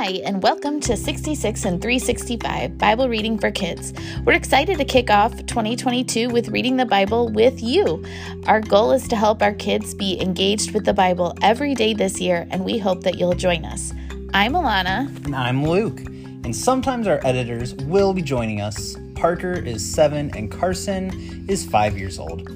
[0.00, 3.92] Hi, and welcome to 66 in 365 Bible Reading for Kids.
[4.24, 8.04] We're excited to kick off 2022 with reading the Bible with you.
[8.46, 12.20] Our goal is to help our kids be engaged with the Bible every day this
[12.20, 13.92] year, and we hope that you'll join us.
[14.32, 15.08] I'm Alana.
[15.24, 15.98] And I'm Luke.
[15.98, 18.96] And sometimes our editors will be joining us.
[19.16, 22.48] Parker is seven, and Carson is five years old.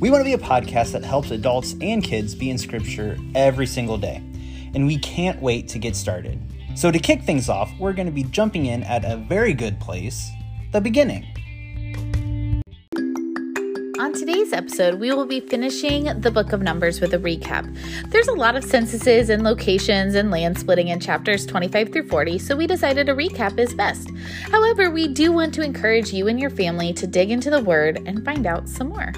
[0.00, 3.66] We want to be a podcast that helps adults and kids be in Scripture every
[3.66, 4.20] single day
[4.74, 6.38] and we can't wait to get started.
[6.78, 9.80] So, to kick things off, we're going to be jumping in at a very good
[9.80, 10.30] place
[10.70, 11.26] the beginning.
[13.98, 17.66] On today's episode, we will be finishing the book of Numbers with a recap.
[18.12, 22.38] There's a lot of censuses and locations and land splitting in chapters 25 through 40,
[22.38, 24.08] so we decided a recap is best.
[24.52, 28.00] However, we do want to encourage you and your family to dig into the Word
[28.06, 29.12] and find out some more.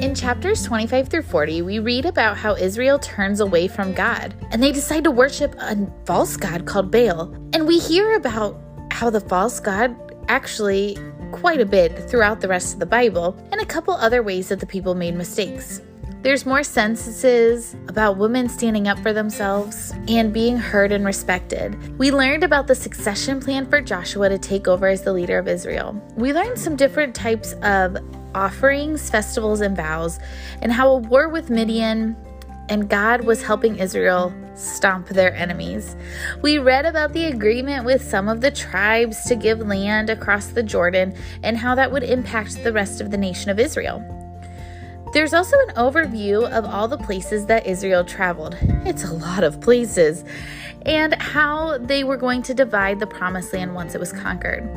[0.00, 4.62] In chapters 25 through 40, we read about how Israel turns away from God and
[4.62, 7.34] they decide to worship a false god called Baal.
[7.52, 8.56] And we hear about
[8.92, 9.96] how the false god
[10.28, 10.96] actually
[11.32, 14.60] quite a bit throughout the rest of the Bible and a couple other ways that
[14.60, 15.82] the people made mistakes.
[16.22, 21.98] There's more censuses about women standing up for themselves and being heard and respected.
[21.98, 25.48] We learned about the succession plan for Joshua to take over as the leader of
[25.48, 26.00] Israel.
[26.16, 27.96] We learned some different types of
[28.38, 30.20] offerings, festivals, and vows,
[30.62, 32.16] and how a war with Midian
[32.68, 35.96] and God was helping Israel stomp their enemies.
[36.42, 40.62] We read about the agreement with some of the tribes to give land across the
[40.62, 44.04] Jordan and how that would impact the rest of the nation of Israel.
[45.14, 48.56] There's also an overview of all the places that Israel traveled.
[48.84, 50.24] It's a lot of places.
[50.84, 54.68] And how they were going to divide the promised land once it was conquered.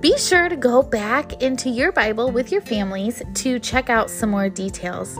[0.00, 4.30] Be sure to go back into your Bible with your families to check out some
[4.30, 5.14] more details.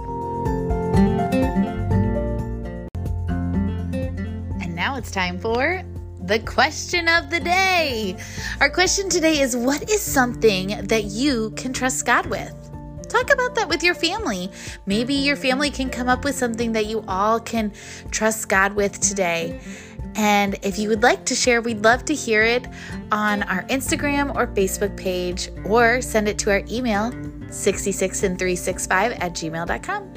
[4.63, 5.83] And now it's time for
[6.23, 8.17] the question of the day.
[8.63, 12.55] Our question today is What is something that you can trust God with?
[13.11, 14.51] Talk about that with your family.
[14.87, 17.73] Maybe your family can come up with something that you all can
[18.13, 19.61] trust God with today.
[20.17, 22.67] And if you would like to share, we'd love to hear it
[23.13, 30.15] on our Instagram or Facebook page or send it to our email 66in365 at gmail.com.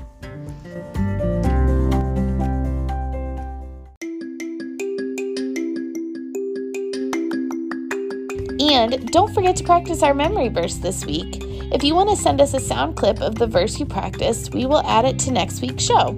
[8.59, 11.43] And don't forget to practice our memory verse this week.
[11.73, 14.65] If you want to send us a sound clip of the verse you practiced, we
[14.65, 16.17] will add it to next week's show.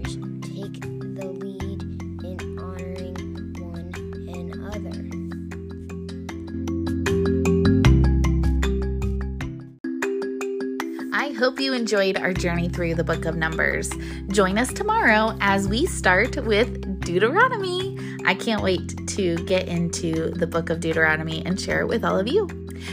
[11.31, 13.89] hope you enjoyed our journey through the book of Numbers.
[14.29, 17.97] Join us tomorrow as we start with Deuteronomy.
[18.25, 22.17] I can't wait to get into the book of Deuteronomy and share it with all
[22.17, 22.47] of you.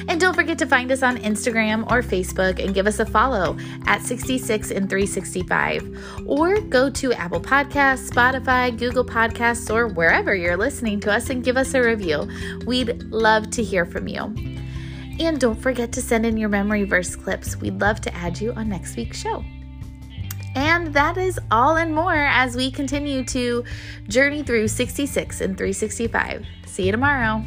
[0.09, 3.57] And don't forget to find us on Instagram or Facebook and give us a follow
[3.87, 6.25] at 66 in 365.
[6.27, 11.45] Or go to Apple Podcasts, Spotify, Google Podcasts, or wherever you're listening to us and
[11.45, 12.29] give us a review.
[12.67, 14.58] We'd love to hear from you.
[15.21, 17.57] And don't forget to send in your memory verse clips.
[17.57, 19.45] We'd love to add you on next week's show.
[20.55, 23.65] And that is all and more as we continue to
[24.09, 26.47] journey through 66 in 365.
[26.67, 27.45] See you tomorrow.